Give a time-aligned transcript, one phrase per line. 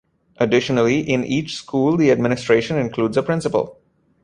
[0.37, 3.79] Additionally, in each school the administration includes a Principal.